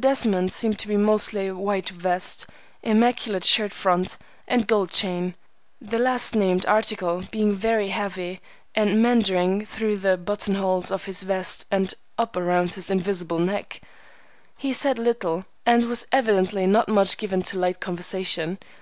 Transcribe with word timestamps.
Desmond 0.00 0.50
seemed 0.54 0.78
to 0.78 0.88
be 0.88 0.96
mostly 0.96 1.50
white 1.50 1.90
vest, 1.90 2.46
immaculate 2.82 3.44
shirt 3.44 3.74
front, 3.74 4.16
and 4.48 4.66
gold 4.66 4.90
chain, 4.90 5.34
the 5.82 5.98
last 5.98 6.34
named 6.34 6.64
article 6.64 7.22
being 7.30 7.54
very 7.54 7.90
heavy 7.90 8.40
and 8.74 9.02
meandering 9.02 9.66
through 9.66 9.98
the 9.98 10.16
button 10.16 10.54
holes 10.54 10.90
of 10.90 11.04
his 11.04 11.24
vest 11.24 11.66
and 11.70 11.92
up 12.16 12.38
around 12.38 12.72
his 12.72 12.90
invisible 12.90 13.38
neck. 13.38 13.82
He 14.56 14.72
said 14.72 14.98
little, 14.98 15.44
and 15.66 15.84
was 15.84 16.06
evidently 16.10 16.66
not 16.66 16.88
much 16.88 17.18
given 17.18 17.42
to 17.42 17.58
light 17.58 17.78
conversation. 17.78 18.58